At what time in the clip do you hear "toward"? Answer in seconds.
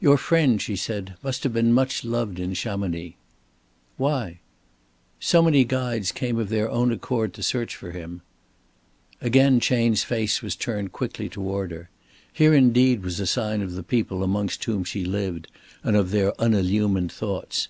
11.28-11.70